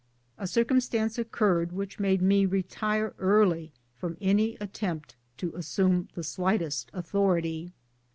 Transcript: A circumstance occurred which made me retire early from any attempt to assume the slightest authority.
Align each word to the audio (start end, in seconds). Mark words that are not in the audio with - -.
A 0.39 0.47
circumstance 0.47 1.19
occurred 1.19 1.71
which 1.73 1.99
made 1.99 2.23
me 2.23 2.47
retire 2.47 3.13
early 3.19 3.71
from 3.99 4.17
any 4.19 4.57
attempt 4.59 5.15
to 5.37 5.53
assume 5.53 6.07
the 6.15 6.23
slightest 6.23 6.89
authority. 6.91 7.71